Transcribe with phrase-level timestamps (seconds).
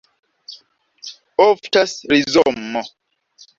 [1.45, 2.83] Oftas rizomo.